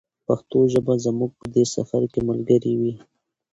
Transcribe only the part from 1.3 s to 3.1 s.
په دې سفر کې ملګرې وي.